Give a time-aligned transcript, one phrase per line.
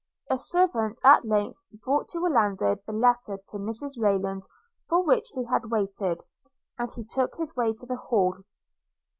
[0.31, 4.47] A servant at length brought to Orlando the letter to Mrs Rayland
[4.89, 6.23] for which he had waited,
[6.79, 8.37] and he took his way to the Hall.